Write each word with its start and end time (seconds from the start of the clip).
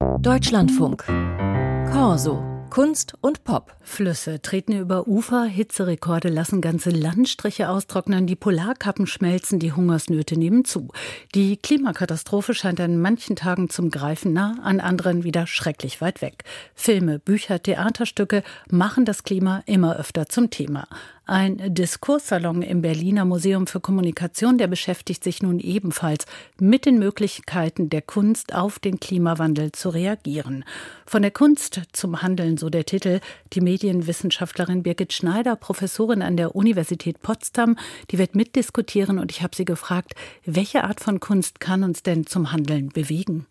Deutschlandfunk. 0.00 1.04
Corso. 1.92 2.42
Kunst 2.70 3.14
und 3.20 3.44
Pop. 3.44 3.76
Flüsse 3.82 4.40
treten 4.40 4.72
über 4.72 5.08
Ufer, 5.08 5.44
Hitzerekorde 5.44 6.28
lassen 6.28 6.60
ganze 6.60 6.90
Landstriche 6.90 7.68
austrocknen, 7.68 8.26
die 8.26 8.36
Polarkappen 8.36 9.06
schmelzen, 9.06 9.58
die 9.58 9.72
Hungersnöte 9.72 10.38
nehmen 10.38 10.64
zu. 10.64 10.88
Die 11.34 11.56
Klimakatastrophe 11.56 12.54
scheint 12.54 12.80
an 12.80 13.00
manchen 13.00 13.36
Tagen 13.36 13.68
zum 13.68 13.90
Greifen 13.90 14.32
nah, 14.32 14.56
an 14.62 14.80
anderen 14.80 15.24
wieder 15.24 15.46
schrecklich 15.46 16.00
weit 16.00 16.22
weg. 16.22 16.44
Filme, 16.74 17.18
Bücher, 17.18 17.60
Theaterstücke 17.60 18.42
machen 18.70 19.04
das 19.04 19.24
Klima 19.24 19.62
immer 19.66 19.96
öfter 19.96 20.28
zum 20.28 20.48
Thema. 20.48 20.86
Ein 21.30 21.74
Diskurssalon 21.74 22.60
im 22.60 22.82
Berliner 22.82 23.24
Museum 23.24 23.68
für 23.68 23.78
Kommunikation, 23.78 24.58
der 24.58 24.66
beschäftigt 24.66 25.22
sich 25.22 25.44
nun 25.44 25.60
ebenfalls 25.60 26.26
mit 26.58 26.86
den 26.86 26.98
Möglichkeiten 26.98 27.88
der 27.88 28.02
Kunst 28.02 28.52
auf 28.52 28.80
den 28.80 28.98
Klimawandel 28.98 29.70
zu 29.70 29.90
reagieren. 29.90 30.64
Von 31.06 31.22
der 31.22 31.30
Kunst 31.30 31.82
zum 31.92 32.20
Handeln, 32.22 32.56
so 32.56 32.68
der 32.68 32.84
Titel. 32.84 33.20
Die 33.52 33.60
Medienwissenschaftlerin 33.60 34.82
Birgit 34.82 35.12
Schneider, 35.12 35.54
Professorin 35.54 36.22
an 36.22 36.36
der 36.36 36.56
Universität 36.56 37.22
Potsdam, 37.22 37.76
die 38.10 38.18
wird 38.18 38.34
mitdiskutieren 38.34 39.20
und 39.20 39.30
ich 39.30 39.40
habe 39.44 39.54
sie 39.54 39.64
gefragt, 39.64 40.14
welche 40.44 40.82
Art 40.82 40.98
von 40.98 41.20
Kunst 41.20 41.60
kann 41.60 41.84
uns 41.84 42.02
denn 42.02 42.26
zum 42.26 42.50
Handeln 42.50 42.88
bewegen? 42.88 43.46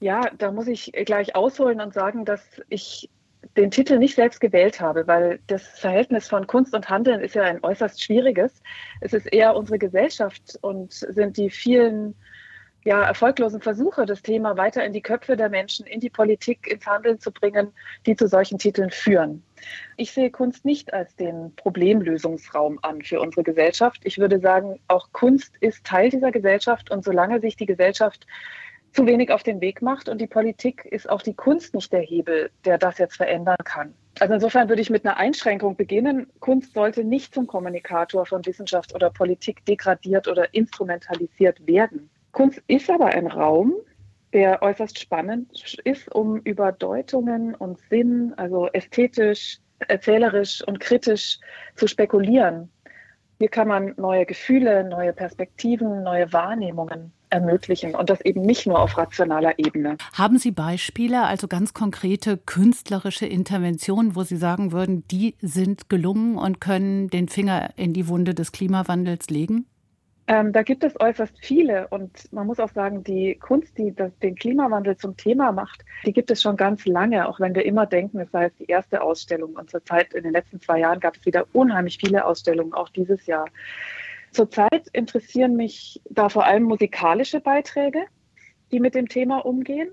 Ja, 0.00 0.22
da 0.36 0.50
muss 0.50 0.66
ich 0.66 0.90
gleich 1.06 1.36
ausholen 1.36 1.80
und 1.80 1.94
sagen, 1.94 2.24
dass 2.24 2.42
ich 2.68 3.08
den 3.56 3.70
Titel 3.70 3.98
nicht 3.98 4.14
selbst 4.14 4.40
gewählt 4.40 4.80
habe, 4.80 5.06
weil 5.06 5.40
das 5.46 5.66
Verhältnis 5.66 6.28
von 6.28 6.46
Kunst 6.46 6.74
und 6.74 6.88
Handeln 6.88 7.20
ist 7.20 7.34
ja 7.34 7.42
ein 7.42 7.62
äußerst 7.62 8.02
schwieriges. 8.02 8.62
Es 9.00 9.12
ist 9.12 9.26
eher 9.26 9.56
unsere 9.56 9.78
Gesellschaft 9.78 10.58
und 10.62 10.92
sind 10.92 11.36
die 11.36 11.50
vielen 11.50 12.14
ja, 12.84 13.02
erfolglosen 13.02 13.60
Versuche, 13.60 14.06
das 14.06 14.22
Thema 14.22 14.56
weiter 14.56 14.84
in 14.84 14.92
die 14.92 15.02
Köpfe 15.02 15.36
der 15.36 15.50
Menschen, 15.50 15.86
in 15.86 16.00
die 16.00 16.08
Politik, 16.08 16.66
ins 16.66 16.86
Handeln 16.86 17.20
zu 17.20 17.30
bringen, 17.30 17.72
die 18.06 18.16
zu 18.16 18.26
solchen 18.26 18.58
Titeln 18.58 18.90
führen. 18.90 19.42
Ich 19.96 20.12
sehe 20.12 20.30
Kunst 20.30 20.64
nicht 20.64 20.94
als 20.94 21.14
den 21.16 21.54
Problemlösungsraum 21.56 22.78
an 22.82 23.02
für 23.02 23.20
unsere 23.20 23.42
Gesellschaft. 23.42 24.00
Ich 24.04 24.18
würde 24.18 24.40
sagen, 24.40 24.80
auch 24.88 25.08
Kunst 25.12 25.52
ist 25.60 25.84
Teil 25.84 26.08
dieser 26.08 26.30
Gesellschaft 26.30 26.90
und 26.90 27.04
solange 27.04 27.40
sich 27.40 27.56
die 27.56 27.66
Gesellschaft 27.66 28.26
zu 28.92 29.06
wenig 29.06 29.30
auf 29.30 29.42
den 29.42 29.60
Weg 29.60 29.82
macht 29.82 30.08
und 30.08 30.20
die 30.20 30.26
Politik 30.26 30.84
ist 30.84 31.08
auch 31.08 31.22
die 31.22 31.34
Kunst 31.34 31.74
nicht 31.74 31.92
der 31.92 32.00
Hebel, 32.00 32.50
der 32.64 32.78
das 32.78 32.98
jetzt 32.98 33.16
verändern 33.16 33.56
kann. 33.64 33.94
Also 34.18 34.34
insofern 34.34 34.68
würde 34.68 34.82
ich 34.82 34.90
mit 34.90 35.04
einer 35.04 35.16
Einschränkung 35.16 35.76
beginnen. 35.76 36.26
Kunst 36.40 36.74
sollte 36.74 37.04
nicht 37.04 37.32
zum 37.32 37.46
Kommunikator 37.46 38.26
von 38.26 38.44
Wissenschaft 38.44 38.94
oder 38.94 39.10
Politik 39.10 39.64
degradiert 39.64 40.26
oder 40.28 40.52
instrumentalisiert 40.52 41.64
werden. 41.66 42.10
Kunst 42.32 42.62
ist 42.66 42.90
aber 42.90 43.06
ein 43.06 43.28
Raum, 43.28 43.74
der 44.32 44.62
äußerst 44.62 44.98
spannend 44.98 45.50
ist, 45.84 46.12
um 46.14 46.38
über 46.38 46.72
Deutungen 46.72 47.54
und 47.54 47.78
Sinn, 47.88 48.34
also 48.36 48.68
ästhetisch, 48.72 49.58
erzählerisch 49.88 50.62
und 50.66 50.80
kritisch 50.80 51.38
zu 51.76 51.86
spekulieren. 51.86 52.70
Hier 53.38 53.48
kann 53.48 53.68
man 53.68 53.94
neue 53.96 54.26
Gefühle, 54.26 54.84
neue 54.84 55.12
Perspektiven, 55.12 56.02
neue 56.02 56.32
Wahrnehmungen 56.32 57.12
ermöglichen 57.30 57.94
und 57.94 58.10
das 58.10 58.20
eben 58.20 58.42
nicht 58.42 58.66
nur 58.66 58.78
auf 58.78 58.98
rationaler 58.98 59.58
Ebene. 59.58 59.96
Haben 60.14 60.38
Sie 60.38 60.50
Beispiele, 60.50 61.22
also 61.22 61.48
ganz 61.48 61.72
konkrete 61.72 62.36
künstlerische 62.36 63.26
Interventionen, 63.26 64.14
wo 64.16 64.22
Sie 64.22 64.36
sagen 64.36 64.72
würden, 64.72 65.04
die 65.10 65.36
sind 65.40 65.88
gelungen 65.88 66.36
und 66.36 66.60
können 66.60 67.08
den 67.08 67.28
Finger 67.28 67.70
in 67.76 67.92
die 67.92 68.08
Wunde 68.08 68.34
des 68.34 68.52
Klimawandels 68.52 69.30
legen? 69.30 69.66
Ähm, 70.30 70.52
da 70.52 70.62
gibt 70.62 70.84
es 70.84 71.00
äußerst 71.00 71.34
viele 71.40 71.88
und 71.88 72.32
man 72.32 72.46
muss 72.46 72.60
auch 72.60 72.70
sagen, 72.70 73.02
die 73.02 73.34
Kunst, 73.34 73.76
die 73.76 73.92
das, 73.92 74.16
den 74.20 74.36
Klimawandel 74.36 74.96
zum 74.96 75.16
Thema 75.16 75.50
macht, 75.50 75.84
die 76.06 76.12
gibt 76.12 76.30
es 76.30 76.40
schon 76.40 76.56
ganz 76.56 76.86
lange, 76.86 77.28
auch 77.28 77.40
wenn 77.40 77.52
wir 77.52 77.64
immer 77.64 77.84
denken, 77.84 78.20
es 78.20 78.30
sei 78.30 78.44
jetzt 78.44 78.60
die 78.60 78.66
erste 78.66 79.02
Ausstellung. 79.02 79.54
Und 79.56 79.70
zurzeit 79.70 80.14
in 80.14 80.22
den 80.22 80.32
letzten 80.32 80.60
zwei 80.60 80.78
Jahren 80.78 81.00
gab 81.00 81.16
es 81.16 81.26
wieder 81.26 81.46
unheimlich 81.52 81.98
viele 81.98 82.24
Ausstellungen, 82.24 82.74
auch 82.74 82.90
dieses 82.90 83.26
Jahr. 83.26 83.46
Zurzeit 84.32 84.88
interessieren 84.92 85.56
mich 85.56 86.00
da 86.08 86.28
vor 86.28 86.44
allem 86.44 86.64
musikalische 86.64 87.40
Beiträge, 87.40 88.04
die 88.70 88.80
mit 88.80 88.94
dem 88.94 89.08
Thema 89.08 89.44
umgehen. 89.44 89.90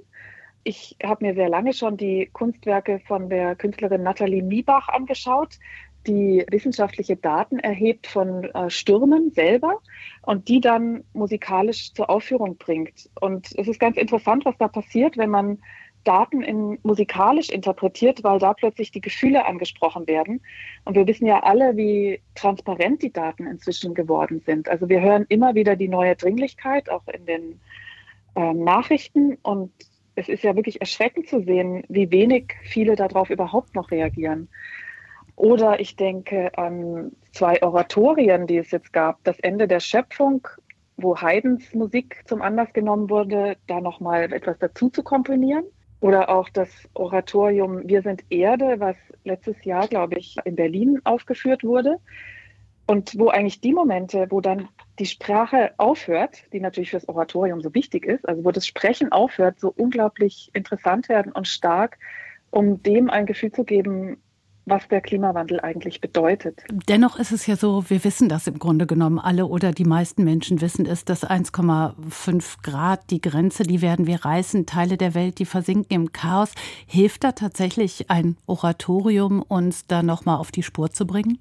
Ich 0.63 0.97
habe 1.03 1.25
mir 1.25 1.33
sehr 1.33 1.49
lange 1.49 1.73
schon 1.73 1.97
die 1.97 2.29
Kunstwerke 2.33 2.99
von 3.07 3.29
der 3.29 3.55
Künstlerin 3.55 4.03
Nathalie 4.03 4.43
Miebach 4.43 4.89
angeschaut, 4.89 5.57
die 6.05 6.45
wissenschaftliche 6.49 7.15
Daten 7.15 7.59
erhebt 7.59 8.07
von 8.07 8.45
äh, 8.45 8.69
Stürmen 8.69 9.31
selber 9.31 9.81
und 10.21 10.47
die 10.47 10.61
dann 10.61 11.03
musikalisch 11.13 11.93
zur 11.93 12.09
Aufführung 12.09 12.57
bringt. 12.57 13.09
Und 13.19 13.47
es 13.57 13.67
ist 13.67 13.79
ganz 13.79 13.97
interessant, 13.97 14.45
was 14.45 14.57
da 14.57 14.67
passiert, 14.67 15.17
wenn 15.17 15.29
man 15.29 15.59
Daten 16.07 16.41
in 16.41 16.79
musikalisch 16.83 17.49
interpretiert, 17.49 18.23
weil 18.23 18.39
da 18.39 18.53
plötzlich 18.53 18.91
die 18.91 19.01
Gefühle 19.01 19.45
angesprochen 19.45 20.07
werden. 20.07 20.41
Und 20.85 20.95
wir 20.95 21.05
wissen 21.05 21.25
ja 21.25 21.43
alle, 21.43 21.75
wie 21.75 22.21
transparent 22.33 23.03
die 23.03 23.11
Daten 23.11 23.45
inzwischen 23.45 23.93
geworden 23.93 24.41
sind. 24.45 24.69
Also 24.69 24.87
wir 24.87 25.01
hören 25.01 25.25
immer 25.27 25.53
wieder 25.53 25.75
die 25.75 25.89
neue 25.89 26.15
Dringlichkeit, 26.15 26.89
auch 26.89 27.05
in 27.09 27.25
den 27.25 27.59
äh, 28.35 28.53
Nachrichten. 28.53 29.37
Und 29.43 29.73
es 30.15 30.29
ist 30.29 30.43
ja 30.43 30.55
wirklich 30.55 30.79
erschreckend 30.79 31.27
zu 31.27 31.41
sehen, 31.41 31.83
wie 31.89 32.09
wenig 32.09 32.53
viele 32.63 32.95
darauf 32.95 33.29
überhaupt 33.29 33.75
noch 33.75 33.91
reagieren. 33.91 34.47
Oder 35.35 35.81
ich 35.81 35.97
denke 35.97 36.57
an 36.57 37.11
zwei 37.33 37.61
Oratorien, 37.61 38.47
die 38.47 38.57
es 38.57 38.71
jetzt 38.71 38.93
gab. 38.93 39.23
Das 39.25 39.39
Ende 39.41 39.67
der 39.67 39.81
Schöpfung, 39.81 40.47
wo 40.95 41.17
Haydns 41.17 41.73
Musik 41.73 42.23
zum 42.25 42.41
Anlass 42.41 42.71
genommen 42.71 43.09
wurde, 43.09 43.57
da 43.67 43.81
nochmal 43.81 44.31
etwas 44.31 44.57
dazu 44.57 44.89
zu 44.89 45.03
komponieren. 45.03 45.65
Oder 45.99 46.29
auch 46.29 46.49
das 46.49 46.69
Oratorium 46.93 47.87
Wir 47.87 48.01
sind 48.01 48.23
Erde, 48.29 48.79
was 48.79 48.95
letztes 49.23 49.63
Jahr, 49.63 49.87
glaube 49.87 50.17
ich, 50.17 50.35
in 50.45 50.55
Berlin 50.55 51.01
aufgeführt 51.03 51.63
wurde. 51.63 51.99
Und 52.85 53.17
wo 53.17 53.27
eigentlich 53.27 53.59
die 53.59 53.73
Momente, 53.73 54.27
wo 54.29 54.39
dann 54.39 54.69
die 54.99 55.05
Sprache 55.05 55.73
aufhört, 55.77 56.43
die 56.53 56.61
natürlich 56.61 56.91
fürs 56.91 57.09
Oratorium 57.09 57.61
so 57.61 57.73
wichtig 57.73 58.05
ist, 58.05 58.27
also 58.27 58.45
wo 58.45 58.51
das 58.51 58.65
Sprechen 58.65 59.11
aufhört, 59.11 59.59
so 59.59 59.73
unglaublich 59.75 60.49
interessant 60.53 61.09
werden 61.09 61.33
und 61.33 61.47
stark, 61.47 61.97
um 62.49 62.81
dem 62.81 63.09
ein 63.09 63.25
Gefühl 63.25 63.51
zu 63.51 63.65
geben, 63.65 64.21
was 64.67 64.87
der 64.89 65.01
Klimawandel 65.01 65.61
eigentlich 65.61 66.01
bedeutet. 66.01 66.63
Dennoch 66.89 67.17
ist 67.17 67.31
es 67.31 67.47
ja 67.47 67.55
so, 67.55 67.89
wir 67.89 68.03
wissen 68.03 68.27
das 68.27 68.47
im 68.47 68.59
Grunde 68.59 68.85
genommen 68.85 69.17
alle 69.17 69.45
oder 69.45 69.71
die 69.71 69.85
meisten 69.85 70.23
Menschen 70.23 70.59
wissen 70.59 70.85
es, 70.85 71.05
dass 71.05 71.25
1,5 71.25 72.61
Grad 72.63 73.09
die 73.09 73.21
Grenze, 73.21 73.63
die 73.63 73.81
werden 73.81 74.07
wir 74.07 74.25
reißen, 74.25 74.65
Teile 74.65 74.97
der 74.97 75.15
Welt, 75.15 75.39
die 75.39 75.45
versinken 75.45 75.87
im 75.89 76.11
Chaos. 76.11 76.51
Hilft 76.85 77.23
da 77.23 77.31
tatsächlich 77.31 78.11
ein 78.11 78.37
Oratorium, 78.45 79.41
uns 79.41 79.87
da 79.87 80.03
nochmal 80.03 80.37
auf 80.37 80.51
die 80.51 80.63
Spur 80.63 80.91
zu 80.91 81.07
bringen? 81.07 81.39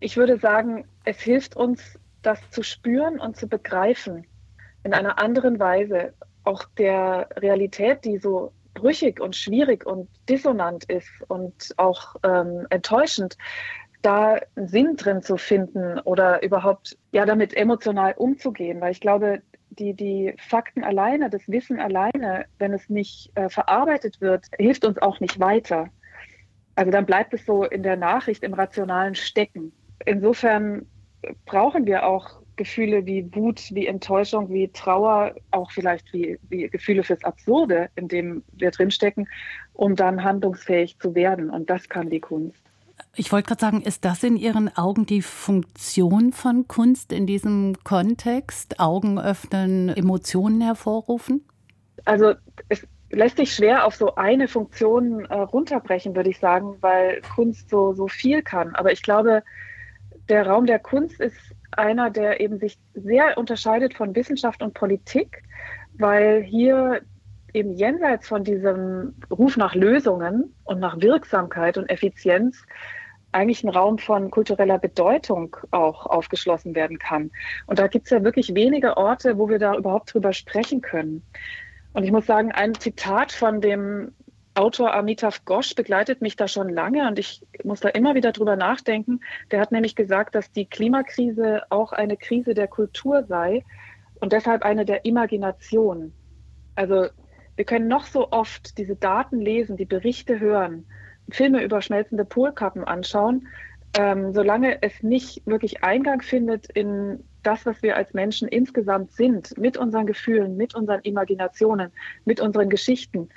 Ich 0.00 0.16
würde 0.16 0.38
sagen, 0.38 0.84
es 1.04 1.20
hilft 1.20 1.56
uns, 1.56 1.98
das 2.20 2.38
zu 2.50 2.62
spüren 2.62 3.18
und 3.18 3.36
zu 3.36 3.48
begreifen 3.48 4.26
in 4.84 4.92
einer 4.92 5.18
anderen 5.22 5.58
Weise, 5.58 6.12
auch 6.44 6.64
der 6.76 7.28
Realität, 7.36 8.04
die 8.04 8.18
so 8.18 8.52
brüchig 8.74 9.20
und 9.20 9.36
schwierig 9.36 9.86
und 9.86 10.08
dissonant 10.28 10.84
ist 10.84 11.10
und 11.28 11.74
auch 11.76 12.16
ähm, 12.24 12.66
enttäuschend, 12.70 13.36
da 14.02 14.38
einen 14.56 14.68
Sinn 14.68 14.96
drin 14.96 15.22
zu 15.22 15.36
finden 15.36 16.00
oder 16.00 16.42
überhaupt 16.42 16.98
ja 17.12 17.24
damit 17.24 17.56
emotional 17.56 18.14
umzugehen, 18.16 18.80
weil 18.80 18.92
ich 18.92 19.00
glaube, 19.00 19.42
die, 19.70 19.94
die 19.94 20.34
Fakten 20.38 20.84
alleine, 20.84 21.30
das 21.30 21.48
Wissen 21.48 21.80
alleine, 21.80 22.46
wenn 22.58 22.74
es 22.74 22.88
nicht 22.90 23.30
äh, 23.36 23.48
verarbeitet 23.48 24.20
wird, 24.20 24.46
hilft 24.58 24.84
uns 24.84 25.00
auch 25.00 25.20
nicht 25.20 25.40
weiter. 25.40 25.88
Also 26.74 26.90
dann 26.90 27.06
bleibt 27.06 27.32
es 27.32 27.46
so 27.46 27.64
in 27.64 27.82
der 27.82 27.96
Nachricht, 27.96 28.42
im 28.42 28.54
rationalen 28.54 29.14
Stecken. 29.14 29.72
Insofern 30.04 30.86
brauchen 31.46 31.86
wir 31.86 32.06
auch 32.06 32.41
Gefühle 32.62 33.04
wie 33.06 33.28
Wut, 33.34 33.60
wie 33.72 33.86
Enttäuschung, 33.86 34.48
wie 34.50 34.68
Trauer, 34.68 35.34
auch 35.50 35.72
vielleicht 35.72 36.12
wie, 36.12 36.38
wie 36.48 36.68
Gefühle 36.68 37.02
fürs 37.02 37.24
Absurde, 37.24 37.88
in 37.96 38.06
dem 38.06 38.44
wir 38.52 38.70
drinstecken, 38.70 39.28
um 39.72 39.96
dann 39.96 40.22
handlungsfähig 40.22 40.98
zu 41.00 41.14
werden. 41.16 41.50
Und 41.50 41.68
das 41.70 41.88
kann 41.88 42.08
die 42.08 42.20
Kunst. 42.20 42.62
Ich 43.16 43.32
wollte 43.32 43.48
gerade 43.48 43.60
sagen, 43.60 43.82
ist 43.82 44.04
das 44.04 44.22
in 44.22 44.36
Ihren 44.36 44.74
Augen 44.76 45.06
die 45.06 45.22
Funktion 45.22 46.32
von 46.32 46.68
Kunst 46.68 47.12
in 47.12 47.26
diesem 47.26 47.74
Kontext? 47.82 48.78
Augen 48.78 49.18
öffnen, 49.18 49.88
Emotionen 49.88 50.60
hervorrufen? 50.60 51.44
Also 52.04 52.34
es 52.68 52.86
lässt 53.10 53.38
sich 53.38 53.52
schwer 53.54 53.86
auf 53.86 53.96
so 53.96 54.14
eine 54.14 54.46
Funktion 54.46 55.24
äh, 55.24 55.34
runterbrechen, 55.34 56.14
würde 56.14 56.30
ich 56.30 56.38
sagen, 56.38 56.76
weil 56.80 57.20
Kunst 57.34 57.70
so, 57.70 57.92
so 57.92 58.06
viel 58.06 58.42
kann. 58.42 58.74
Aber 58.76 58.92
ich 58.92 59.02
glaube, 59.02 59.42
der 60.28 60.46
Raum 60.46 60.66
der 60.66 60.78
Kunst 60.78 61.20
ist 61.20 61.36
einer, 61.72 62.10
der 62.10 62.40
eben 62.40 62.58
sich 62.58 62.78
sehr 62.94 63.38
unterscheidet 63.38 63.94
von 63.94 64.14
Wissenschaft 64.14 64.62
und 64.62 64.74
Politik, 64.74 65.42
weil 65.94 66.42
hier 66.42 67.00
eben 67.54 67.72
jenseits 67.72 68.28
von 68.28 68.44
diesem 68.44 69.14
Ruf 69.30 69.56
nach 69.56 69.74
Lösungen 69.74 70.54
und 70.64 70.80
nach 70.80 71.00
Wirksamkeit 71.00 71.76
und 71.76 71.90
Effizienz 71.90 72.64
eigentlich 73.32 73.64
ein 73.64 73.70
Raum 73.70 73.98
von 73.98 74.30
kultureller 74.30 74.78
Bedeutung 74.78 75.56
auch 75.70 76.06
aufgeschlossen 76.06 76.74
werden 76.74 76.98
kann. 76.98 77.30
Und 77.66 77.78
da 77.78 77.86
gibt 77.86 78.06
es 78.06 78.10
ja 78.10 78.22
wirklich 78.22 78.54
wenige 78.54 78.96
Orte, 78.96 79.38
wo 79.38 79.48
wir 79.48 79.58
da 79.58 79.74
überhaupt 79.74 80.12
drüber 80.12 80.32
sprechen 80.32 80.82
können. 80.82 81.22
Und 81.94 82.04
ich 82.04 82.12
muss 82.12 82.26
sagen, 82.26 82.52
ein 82.52 82.74
Zitat 82.74 83.32
von 83.32 83.60
dem 83.60 84.12
Autor 84.54 84.92
Amitav 84.92 85.44
Ghosh 85.46 85.74
begleitet 85.74 86.20
mich 86.20 86.36
da 86.36 86.46
schon 86.46 86.68
lange 86.68 87.08
und 87.08 87.18
ich 87.18 87.42
muss 87.64 87.80
da 87.80 87.88
immer 87.88 88.14
wieder 88.14 88.32
drüber 88.32 88.56
nachdenken. 88.56 89.20
Der 89.50 89.60
hat 89.60 89.72
nämlich 89.72 89.96
gesagt, 89.96 90.34
dass 90.34 90.52
die 90.52 90.66
Klimakrise 90.66 91.62
auch 91.70 91.92
eine 91.92 92.18
Krise 92.18 92.52
der 92.52 92.68
Kultur 92.68 93.24
sei 93.24 93.64
und 94.20 94.32
deshalb 94.32 94.62
eine 94.62 94.84
der 94.84 95.06
Imagination. 95.06 96.12
Also 96.74 97.06
wir 97.56 97.64
können 97.64 97.88
noch 97.88 98.06
so 98.06 98.30
oft 98.30 98.76
diese 98.76 98.96
Daten 98.96 99.40
lesen, 99.40 99.76
die 99.76 99.86
Berichte 99.86 100.38
hören, 100.38 100.84
Filme 101.30 101.62
über 101.62 101.80
schmelzende 101.80 102.24
Polkappen 102.24 102.84
anschauen, 102.84 103.48
ähm, 103.98 104.32
solange 104.32 104.82
es 104.82 105.02
nicht 105.02 105.46
wirklich 105.46 105.82
Eingang 105.82 106.22
findet 106.22 106.66
in 106.70 107.24
das, 107.42 107.66
was 107.66 107.82
wir 107.82 107.96
als 107.96 108.14
Menschen 108.14 108.48
insgesamt 108.48 109.12
sind, 109.12 109.56
mit 109.58 109.76
unseren 109.76 110.06
Gefühlen, 110.06 110.56
mit 110.56 110.74
unseren 110.74 111.00
Imaginationen, 111.00 111.90
mit 112.24 112.40
unseren 112.40 112.70
Geschichten, 112.70 113.28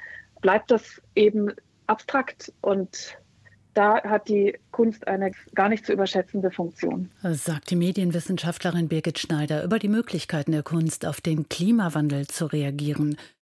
bleibt 0.45 0.69
das 0.69 1.01
eben 1.15 1.51
abstrakt 1.87 2.53
und 2.61 3.17
da 3.73 4.03
hat 4.03 4.29
die 4.29 4.55
Kunst 4.69 5.07
eine 5.07 5.31
gar 5.55 5.69
nicht 5.69 5.87
zu 5.87 5.91
überschätzende 5.91 6.51
Funktion. 6.51 7.09
Sagt 7.23 7.71
die 7.71 7.75
Medienwissenschaftlerin 7.75 8.87
Birgit 8.87 9.17
Schneider 9.17 9.63
über 9.63 9.79
die 9.79 9.87
Möglichkeiten 9.87 10.51
der 10.51 10.61
Kunst, 10.61 11.07
auf 11.07 11.19
den 11.19 11.49
Klimawandel 11.49 12.27
zu 12.27 12.45
reagieren. 12.45 13.17